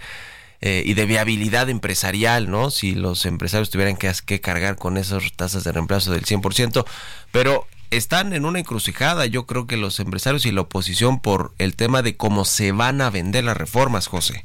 [0.60, 2.70] eh, y de viabilidad empresarial, ¿no?
[2.70, 6.84] Si los empresarios tuvieran que, cargar con esas tasas de reemplazo del 100%,
[7.30, 11.76] pero están en una encrucijada, yo creo que los empresarios y la oposición por el
[11.76, 14.44] tema de cómo se van a vender las reformas, José.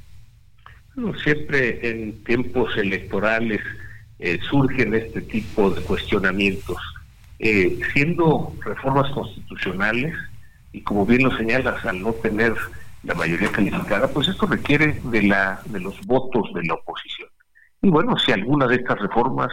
[1.24, 3.62] siempre en tiempos electorales
[4.20, 6.78] eh, surgen este tipo de cuestionamientos.
[7.40, 10.14] Eh, siendo reformas constitucionales,
[10.74, 12.54] y como bien lo señalas, al no tener
[13.04, 17.30] la mayoría calificada, pues esto requiere de, la, de los votos de la oposición.
[17.82, 19.50] Y bueno, si alguna de estas reformas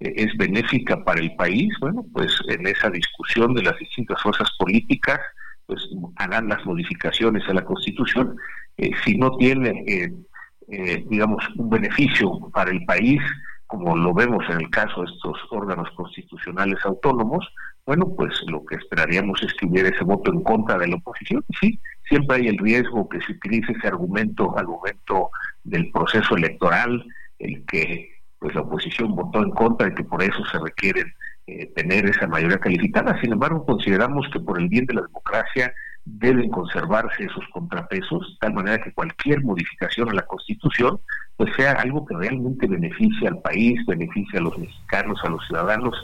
[0.00, 4.48] eh, es benéfica para el país, bueno, pues en esa discusión de las distintas fuerzas
[4.58, 5.20] políticas,
[5.66, 8.36] pues harán las modificaciones a la Constitución.
[8.76, 13.20] Eh, si no tiene, eh, digamos, un beneficio para el país,
[13.66, 17.48] como lo vemos en el caso de estos órganos constitucionales autónomos,
[17.86, 21.44] bueno, pues lo que esperaríamos es que hubiera ese voto en contra de la oposición.
[21.60, 25.30] Sí, siempre hay el riesgo que se utilice ese argumento al momento
[25.62, 27.04] del proceso electoral,
[27.38, 31.14] el que pues la oposición votó en contra y que por eso se requiere
[31.46, 33.18] eh, tener esa mayoría calificada.
[33.20, 35.72] Sin embargo, consideramos que por el bien de la democracia
[36.04, 41.00] deben conservarse esos contrapesos, de tal manera que cualquier modificación a la Constitución
[41.36, 45.96] pues sea algo que realmente beneficie al país, beneficie a los mexicanos, a los ciudadanos,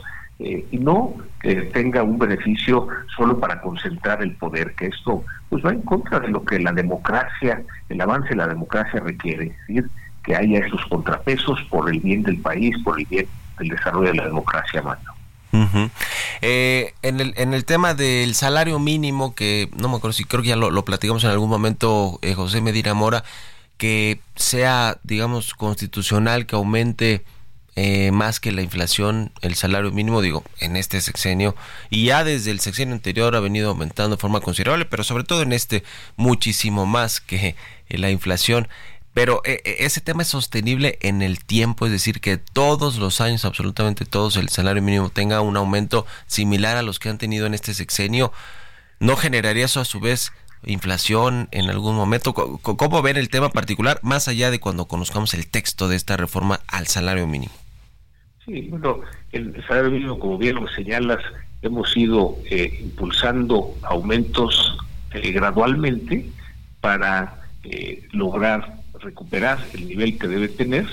[0.43, 5.63] eh, y no que tenga un beneficio solo para concentrar el poder, que esto pues
[5.63, 9.67] va en contra de lo que la democracia, el avance de la democracia requiere, es
[9.67, 9.89] decir,
[10.23, 13.27] que haya esos contrapesos por el bien del país, por el bien
[13.59, 15.11] del desarrollo de la democracia, mano.
[16.41, 20.41] Eh, en, el, en el tema del salario mínimo, que no me acuerdo si creo
[20.41, 23.23] que ya lo, platicamos en algún momento, eh, José Medina Mora,
[23.77, 27.25] que sea, digamos, constitucional, que aumente
[27.75, 31.55] eh, más que la inflación, el salario mínimo, digo, en este sexenio,
[31.89, 35.41] y ya desde el sexenio anterior ha venido aumentando de forma considerable, pero sobre todo
[35.41, 35.83] en este
[36.17, 37.55] muchísimo más que
[37.89, 38.67] la inflación.
[39.13, 43.19] Pero eh, eh, ese tema es sostenible en el tiempo, es decir, que todos los
[43.21, 47.45] años, absolutamente todos, el salario mínimo tenga un aumento similar a los que han tenido
[47.45, 48.31] en este sexenio,
[48.99, 50.31] ¿no generaría eso a su vez
[50.63, 52.33] inflación en algún momento?
[52.33, 56.61] ¿Cómo ver el tema particular más allá de cuando conozcamos el texto de esta reforma
[56.67, 57.60] al salario mínimo?
[58.45, 59.01] Sí, bueno,
[59.31, 61.19] el salario mínimo, como bien lo señalas,
[61.61, 64.77] hemos ido eh, impulsando aumentos
[65.13, 66.25] eh, gradualmente
[66.79, 70.87] para eh, lograr recuperar el nivel que debe tener.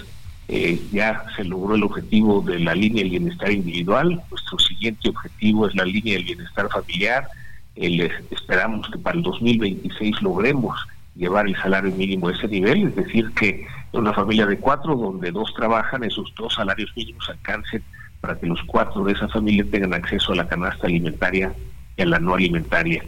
[0.93, 4.23] ya se logró el objetivo de la línea del bienestar individual.
[4.31, 7.29] Nuestro siguiente objetivo es la línea del bienestar familiar.
[7.77, 10.79] esperamos que para el 2026 logremos
[11.17, 15.31] llevar el salario mínimo a ese nivel, es decir, que una familia de cuatro donde
[15.31, 17.83] dos trabajan, esos dos salarios mínimos alcancen
[18.21, 21.53] para que los cuatro de esa familia tengan acceso a la canasta alimentaria
[21.97, 23.05] y a la no alimentaria.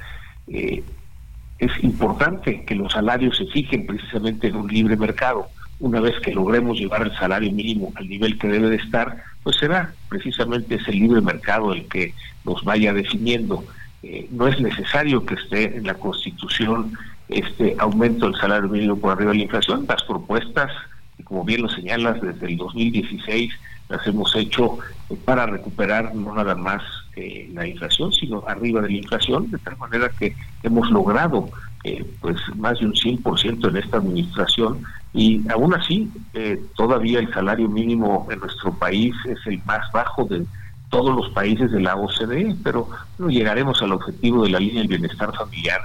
[0.48, 0.82] Eh,
[1.58, 5.48] es importante que los salarios se fijen precisamente en un libre mercado.
[5.78, 9.56] Una vez que logremos llevar el salario mínimo al nivel que debe de estar, pues
[9.56, 12.14] será precisamente ese libre mercado el que
[12.44, 13.64] nos vaya definiendo.
[14.02, 16.92] Eh, no es necesario que esté en la Constitución
[17.30, 19.86] este aumento del salario mínimo por arriba de la inflación.
[19.88, 20.70] Las propuestas,
[21.24, 23.52] como bien lo señalas, desde el 2016
[23.90, 24.78] las hemos hecho
[25.10, 26.82] eh, para recuperar no nada más
[27.16, 31.50] eh, la inflación, sino arriba de la inflación, de tal manera que hemos logrado
[31.82, 36.08] eh, pues más de un 100% en esta administración y aún así
[36.76, 40.46] todavía el salario mínimo en nuestro país es el más bajo de
[40.88, 42.88] todos los países de la OCDE, pero
[43.18, 45.80] no llegaremos al objetivo de la línea del bienestar familiar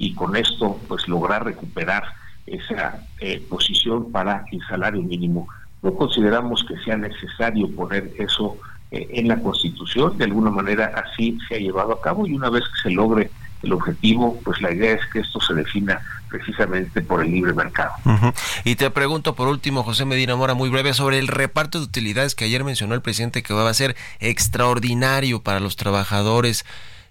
[0.00, 2.02] y con esto pues lograr recuperar
[2.46, 5.46] esa eh, posición para el salario mínimo.
[5.82, 8.56] No consideramos que sea necesario poner eso
[8.90, 12.48] eh, en la Constitución, de alguna manera así se ha llevado a cabo y una
[12.48, 13.30] vez que se logre
[13.62, 17.92] el objetivo, pues la idea es que esto se defina precisamente por el libre mercado.
[18.64, 22.34] Y te pregunto por último, José Medina Mora, muy breve, sobre el reparto de utilidades
[22.34, 26.64] que ayer mencionó el presidente que va a ser extraordinario para los trabajadores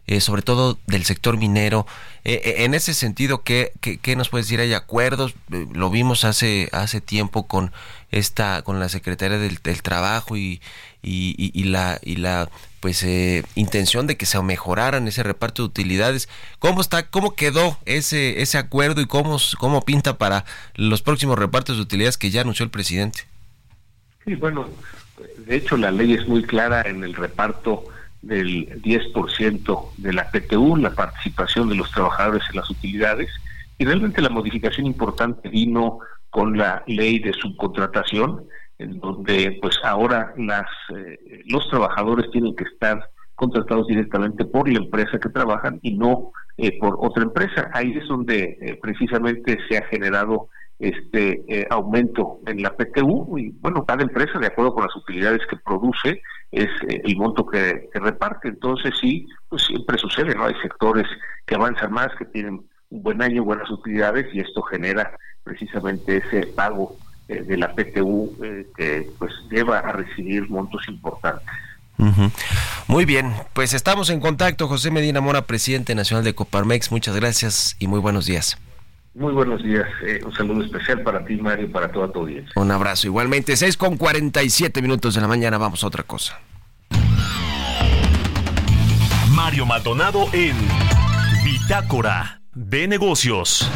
[0.09, 1.85] eh, sobre todo del sector minero.
[2.25, 4.59] Eh, eh, en ese sentido, ¿qué, ¿qué, nos puedes decir?
[4.59, 5.35] ¿Hay acuerdos?
[5.71, 7.71] lo vimos hace, hace tiempo con
[8.09, 10.61] esta, con la Secretaría del, Trabajo y,
[11.03, 12.49] y, la, y la
[12.79, 13.05] pues
[13.53, 16.27] intención de que se mejoraran ese reparto de utilidades.
[16.57, 20.43] ¿Cómo está, cómo quedó ese, ese acuerdo y cómo, cómo pinta para
[20.73, 23.27] los próximos repartos de utilidades que ya anunció el presidente?
[24.25, 24.69] Sí, bueno,
[25.37, 27.85] de hecho la ley es muy clara en el reparto
[28.21, 33.29] del 10% de la PTU, la participación de los trabajadores en las utilidades,
[33.77, 35.99] y realmente la modificación importante vino
[36.29, 38.45] con la ley de subcontratación,
[38.77, 44.79] en donde pues ahora las eh, los trabajadores tienen que estar contratados directamente por la
[44.79, 47.69] empresa que trabajan y no eh, por otra empresa.
[47.73, 53.85] Ahí es donde eh, precisamente se ha generado este aumento en la PTU y bueno,
[53.85, 58.49] cada empresa de acuerdo con las utilidades que produce es el monto que, que, reparte.
[58.49, 60.45] Entonces sí, pues siempre sucede, ¿no?
[60.45, 61.07] Hay sectores
[61.45, 65.11] que avanzan más, que tienen un buen año, buenas utilidades y esto genera
[65.43, 66.95] precisamente ese pago
[67.27, 71.47] eh, de la PTU eh, que pues lleva a recibir montos importantes.
[72.87, 74.69] Muy bien, pues estamos en contacto.
[74.69, 78.57] José Medina Mora, presidente nacional de Coparmex, muchas gracias y muy buenos días.
[79.19, 79.85] Muy buenos días.
[80.07, 82.53] Eh, un saludo especial para ti, Mario, y para toda tu audiencia.
[82.55, 83.05] Un abrazo.
[83.05, 85.57] Igualmente, 6 con 47 minutos de la mañana.
[85.57, 86.39] Vamos a otra cosa.
[89.31, 90.55] Mario Maldonado en
[91.43, 93.69] Bitácora de Negocios.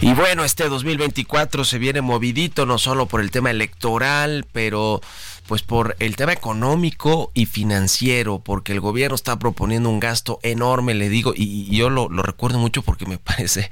[0.00, 5.00] Y bueno, este 2024 se viene movidito no solo por el tema electoral, pero
[5.50, 10.94] pues por el tema económico y financiero, porque el gobierno está proponiendo un gasto enorme,
[10.94, 13.68] le digo, y, yo lo, recuerdo mucho porque me parece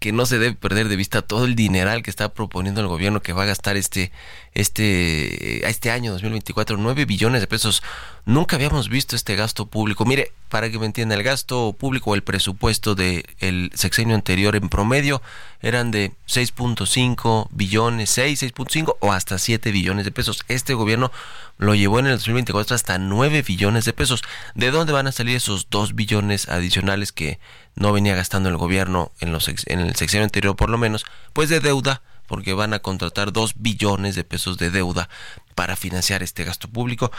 [0.00, 3.20] que no se debe perder de vista todo el dineral que está proponiendo el gobierno
[3.20, 4.10] que va a gastar este,
[4.54, 7.82] este, este año 2024, 9 billones de pesos.
[8.24, 10.06] Nunca habíamos visto este gasto público.
[10.06, 14.56] Mire, para que me entienda, el gasto público o el presupuesto del el sexenio anterior
[14.56, 15.20] en promedio
[15.60, 20.44] eran de 6.5 billones, 6, 6.5 o hasta 7 billones de pesos.
[20.48, 21.12] Este gobierno
[21.60, 24.22] lo llevó en el 2024 hasta 9 billones de pesos.
[24.54, 27.38] ¿De dónde van a salir esos 2 billones adicionales que
[27.74, 31.04] no venía gastando el gobierno en, los, en el sexenio anterior por lo menos?
[31.34, 35.10] Pues de deuda porque van a contratar 2 billones de pesos de deuda
[35.54, 37.12] para financiar este gasto público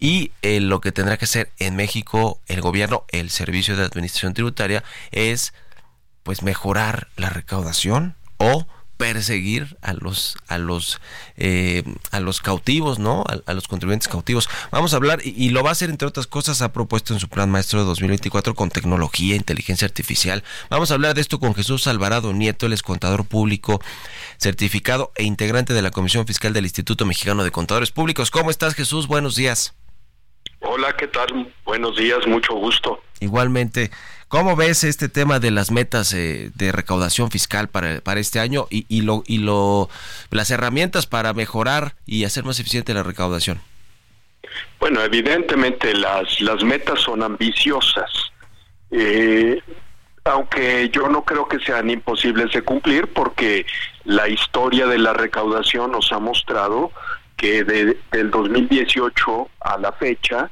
[0.00, 4.34] y eh, lo que tendrá que hacer en México el gobierno, el servicio de administración
[4.34, 4.82] tributaria
[5.12, 5.54] es
[6.24, 8.66] pues mejorar la recaudación o
[8.96, 11.00] perseguir a los a los
[11.36, 14.48] eh, a los cautivos no a, los contribuyentes cautivos.
[14.70, 17.28] Vamos a hablar y, lo va a hacer entre otras cosas ha propuesto en su
[17.28, 20.44] plan maestro de 2024 con tecnología inteligencia artificial.
[20.70, 23.80] Vamos a hablar de esto con Jesús Alvarado Nieto el contador público
[24.38, 28.30] certificado e integrante de la comisión fiscal del Instituto Mexicano de Contadores Públicos.
[28.30, 29.74] Cómo estás Jesús buenos días.
[30.60, 33.02] Hola qué tal buenos días mucho gusto.
[33.20, 33.90] Igualmente
[34.34, 38.66] ¿Cómo ves este tema de las metas eh, de recaudación fiscal para, para este año
[38.68, 39.88] y, y, lo, y lo,
[40.32, 43.60] las herramientas para mejorar y hacer más eficiente la recaudación?
[44.80, 48.10] Bueno, evidentemente las, las metas son ambiciosas,
[48.90, 49.62] eh,
[50.24, 53.64] aunque yo no creo que sean imposibles de cumplir porque
[54.02, 56.90] la historia de la recaudación nos ha mostrado
[57.36, 60.50] que de, del 2018 a la fecha,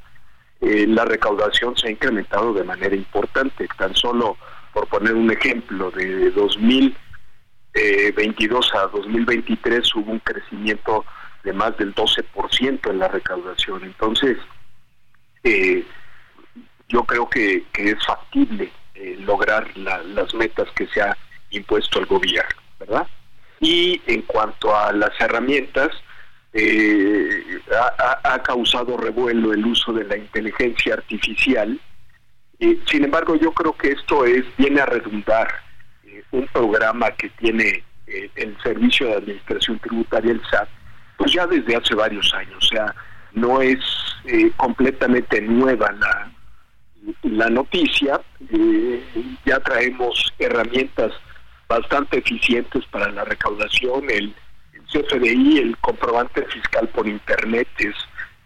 [0.63, 3.67] eh, la recaudación se ha incrementado de manera importante.
[3.77, 4.37] Tan solo,
[4.73, 11.05] por poner un ejemplo, de 2022 a 2023 hubo un crecimiento
[11.43, 13.83] de más del 12% en la recaudación.
[13.83, 14.39] Entonces,
[15.43, 15.85] eh,
[16.89, 21.17] yo creo que, es factible eh, lograr las metas que se ha
[21.51, 23.09] impuesto el gobierno, ¿verdad?
[23.59, 25.91] Y en cuanto a las herramientas,
[26.55, 27.61] eh,
[28.25, 31.79] ha, causado revuelo el uso de la inteligencia artificial.
[32.59, 35.49] sin embargo, yo creo que esto es viene a redundar
[36.05, 40.69] eh, un programa que tiene eh, el Servicio de Administración Tributaria, el SAT,
[41.17, 42.57] pues ya desde hace varios años.
[42.59, 42.95] O sea,
[43.33, 43.79] no es
[44.27, 46.31] eh, completamente nueva la,
[47.23, 48.21] la noticia.
[49.47, 51.13] ya traemos herramientas
[51.67, 54.35] bastante eficientes para la recaudación, el
[54.95, 57.95] El comprobante fiscal por Internet es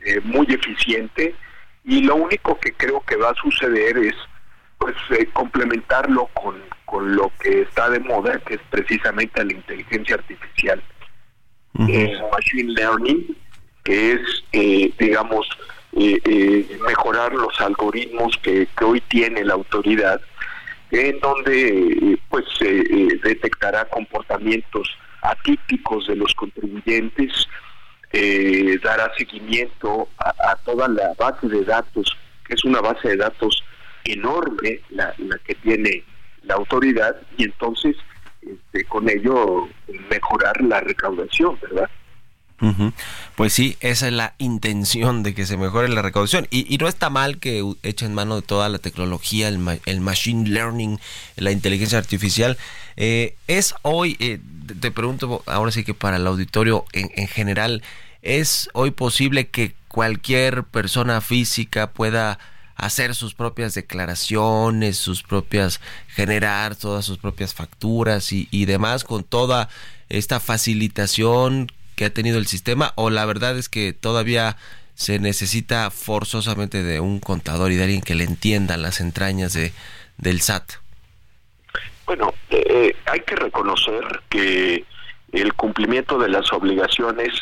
[0.05, 1.35] eh, muy eficiente
[1.85, 4.15] y lo único que creo que va a suceder es
[4.79, 10.17] pues eh, complementarlo con, con lo que está de moda, que es precisamente la inteligencia
[10.17, 10.83] artificial,
[11.79, 13.37] el machine learning,
[13.85, 14.21] que es,
[14.53, 15.49] eh, digamos,
[16.87, 20.21] mejorar los algoritmos que, que, hoy tiene la autoridad,
[20.91, 22.45] en donde pues
[23.23, 24.97] detectará comportamientos
[25.27, 27.47] atípicos de los contribuyentes,
[28.13, 32.17] eh, dará seguimiento a, toda la base de datos,
[32.47, 33.63] que es una base de datos
[34.05, 35.15] enorme la,
[35.45, 36.05] que tiene
[36.43, 37.97] la autoridad, y entonces
[38.41, 39.69] este, con ello
[40.09, 41.91] mejorar la recaudación, ¿verdad?
[43.35, 46.47] Pues sí, esa es la intención de que se mejore la recaudación.
[46.51, 50.99] Y, no está mal que echen mano de toda la tecnología, el, el machine learning,
[51.37, 52.57] la inteligencia artificial.
[52.97, 57.83] Eh, es hoy, eh, te pregunto ahora sí que para el auditorio en, en general,
[58.23, 62.39] ¿es hoy posible que cualquier persona física pueda
[62.77, 69.69] hacer sus propias declaraciones, sus propias, generar todas sus propias facturas y, demás con toda
[70.09, 74.59] esta facilitación que ha tenido el sistema o la verdad es que todavía
[74.95, 79.73] se necesita forzosamente de un contador y de alguien que le entienda las entrañas de,
[80.19, 80.73] del SAT?
[82.07, 84.85] Bueno, eh, hay que reconocer que
[85.33, 87.35] el cumplimiento de las obligaciones,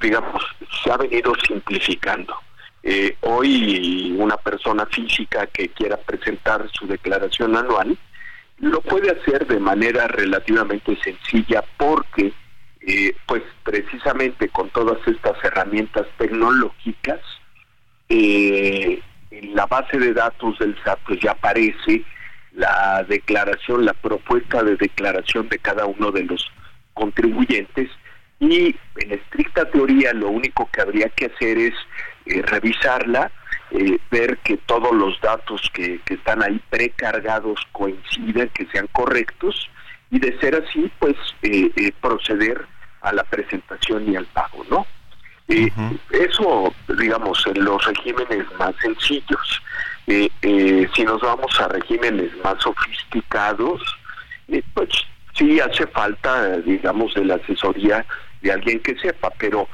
[0.00, 0.44] digamos,
[0.82, 2.34] se ha venido simplificando.
[2.82, 7.98] Eh, hoy una persona física que quiera presentar su declaración anual
[8.60, 12.32] lo puede hacer de manera relativamente sencilla porque
[12.80, 17.20] eh, pues precisamente con todas estas herramientas tecnológicas
[18.08, 22.04] eh, en la base de datos del SAT pues ya aparece
[22.52, 26.50] la declaración, la propuesta de declaración de cada uno de los
[26.94, 27.90] contribuyentes
[28.40, 31.74] y en estricta teoría lo único que habría que hacer es
[32.26, 33.30] eh, revisarla,
[33.70, 39.68] eh, ver que todos los datos que, que están ahí precargados coinciden, que sean correctos
[40.10, 42.64] y de ser así, pues eh, proceder
[43.00, 44.86] a la presentación y al pago, ¿no?
[45.48, 49.62] Eso, digamos, en los regímenes más sencillos.
[50.08, 53.82] Si nos vamos a regímenes más sofisticados,
[54.74, 54.88] pues
[55.34, 58.04] sí hace falta, digamos, de la asesoría
[58.40, 59.68] de alguien que sepa, pero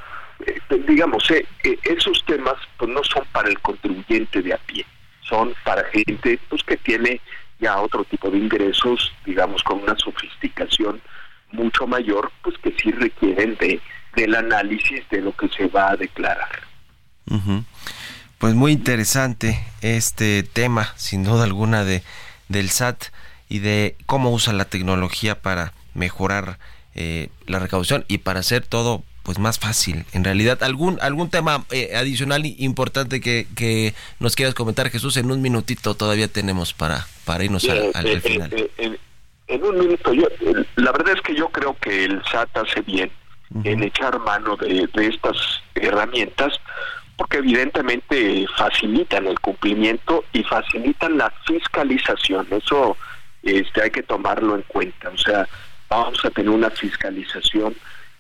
[0.47, 4.85] eh, digamos, eh, eh, esos temas pues no son para el contribuyente de a pie,
[5.21, 7.21] son para gente pues que tiene
[7.61, 11.01] ya otro tipo de ingresos, digamos, con una sofisticación
[11.53, 13.81] mucho mayor, pues que sí requieren de
[14.17, 16.63] del análisis de lo que se va a declarar.
[18.45, 22.03] Pues muy interesante este tema, sin duda alguna, de
[22.51, 23.05] del SAT
[23.49, 26.59] y de cómo usa la tecnología para mejorar
[27.47, 30.05] la recaudación y para hacer todo pues más fácil.
[30.13, 35.31] En realidad, algún algún tema eh, adicional importante que, que nos quieras comentar, Jesús, en
[35.31, 38.51] un minutito todavía tenemos para, para irnos al, eh, final.
[38.53, 38.99] Eh,
[39.49, 40.29] en, un minuto, yo,
[40.77, 43.11] la verdad es que yo creo que el SAT hace bien
[43.65, 45.35] en echar mano de, de estas
[45.77, 46.61] herramientas
[47.17, 52.47] porque evidentemente facilitan el cumplimiento y facilitan la fiscalización.
[52.51, 52.97] Eso
[53.43, 55.11] este, hay que tomarlo en cuenta.
[55.11, 55.49] O sea,
[55.89, 57.75] vamos a tener una fiscalización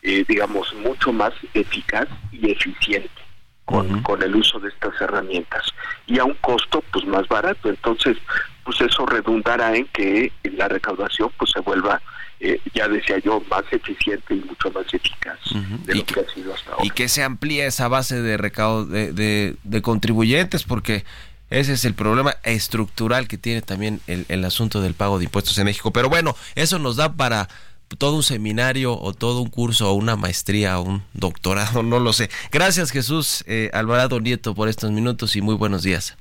[0.06, 3.08] eh, digamos, mucho más eficaz y eficiente
[3.64, 5.62] con, con el uso de estas herramientas
[6.06, 7.70] y a un costo pues más barato.
[7.70, 8.18] Entonces,
[8.64, 12.02] pues eso redundará en que la recaudación pues se vuelva
[12.46, 15.38] eh, ya decía yo, más eficiente y mucho más eficaz
[15.86, 16.84] de lo que, ha sido hasta ahora.
[16.84, 21.06] Y que se amplíe esa base de recaudo de, de, contribuyentes, porque
[21.48, 25.56] ese es el problema estructural que tiene también el, el asunto del pago de impuestos
[25.56, 25.90] en México.
[25.90, 27.48] Pero bueno, eso nos da para
[27.96, 32.12] todo un seminario o todo un curso o una maestría o un doctorado, no lo
[32.12, 32.28] sé.
[32.52, 36.16] Gracias Jesús eh, Alvarado Nieto por estos minutos y muy buenos días.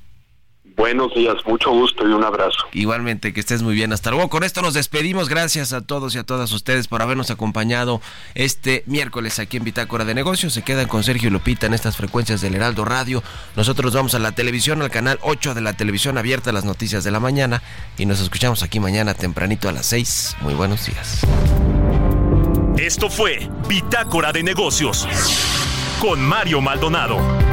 [0.75, 2.57] Buenos días, mucho gusto y un abrazo.
[2.71, 3.93] Igualmente, que estés muy bien.
[3.93, 4.29] Hasta luego.
[4.29, 5.29] Con esto nos despedimos.
[5.29, 8.01] Gracias a todos y a todas ustedes por habernos acompañado
[8.33, 10.53] este miércoles aquí en Bitácora de Negocios.
[10.53, 13.21] Se quedan con Sergio Lupita en estas frecuencias del Heraldo Radio.
[13.55, 17.11] Nosotros vamos a la televisión, al canal 8 de la televisión abierta, las noticias de
[17.11, 17.61] la mañana.
[17.97, 20.37] Y nos escuchamos aquí mañana tempranito a las 6.
[20.41, 21.21] Muy buenos días.
[22.77, 25.07] Esto fue Bitácora de Negocios
[25.99, 27.52] con Mario Maldonado.